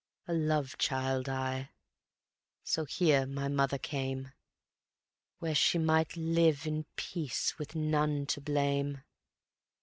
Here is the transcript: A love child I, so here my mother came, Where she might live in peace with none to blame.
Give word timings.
A 0.27 0.33
love 0.33 0.79
child 0.79 1.29
I, 1.29 1.69
so 2.63 2.85
here 2.85 3.27
my 3.27 3.47
mother 3.47 3.77
came, 3.77 4.31
Where 5.37 5.53
she 5.53 5.77
might 5.77 6.17
live 6.17 6.65
in 6.65 6.87
peace 6.95 7.59
with 7.59 7.75
none 7.75 8.25
to 8.25 8.41
blame. 8.41 9.03